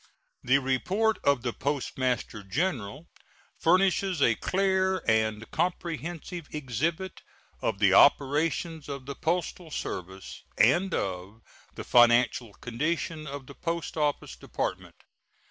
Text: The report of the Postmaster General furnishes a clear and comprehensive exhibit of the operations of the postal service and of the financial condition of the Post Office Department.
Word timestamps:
The 0.43 0.57
report 0.57 1.19
of 1.23 1.43
the 1.43 1.53
Postmaster 1.53 2.41
General 2.41 3.05
furnishes 3.59 4.19
a 4.19 4.33
clear 4.33 5.03
and 5.07 5.45
comprehensive 5.51 6.47
exhibit 6.49 7.21
of 7.61 7.77
the 7.77 7.93
operations 7.93 8.89
of 8.89 9.05
the 9.05 9.13
postal 9.13 9.69
service 9.69 10.41
and 10.57 10.91
of 10.95 11.43
the 11.75 11.83
financial 11.83 12.51
condition 12.53 13.27
of 13.27 13.45
the 13.45 13.53
Post 13.53 13.95
Office 13.95 14.35
Department. 14.35 14.95